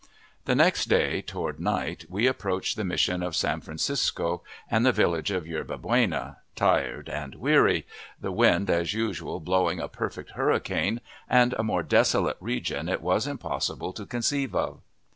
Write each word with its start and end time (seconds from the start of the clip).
The 0.45 0.55
next 0.55 0.85
day 0.85 1.21
toward 1.21 1.59
night 1.59 2.05
we 2.09 2.25
approached 2.25 2.75
the 2.75 2.83
Mission 2.83 3.21
of 3.21 3.35
San 3.35 3.61
Francisco, 3.61 4.41
and 4.67 4.83
the 4.83 4.91
village 4.91 5.29
of 5.29 5.45
Yerba 5.45 5.77
Buena, 5.77 6.37
tired 6.55 7.07
and 7.07 7.35
weary 7.35 7.85
the 8.19 8.31
wind 8.31 8.67
as 8.71 8.95
usual 8.95 9.39
blowing 9.39 9.79
a 9.79 9.87
perfect 9.87 10.31
hurricane, 10.31 11.01
and 11.29 11.53
a 11.53 11.61
more 11.63 11.83
desolate 11.83 12.37
region 12.39 12.89
it 12.89 13.03
was 13.03 13.27
impossible 13.27 13.93
to 13.93 14.07
conceive 14.07 14.55
of. 14.55 14.79